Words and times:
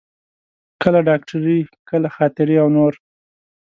کله 0.81 0.99
ډاکټري، 1.09 1.59
کله 1.89 2.07
خاطرې 2.15 2.55
او 2.63 2.67
نور. 2.77 2.93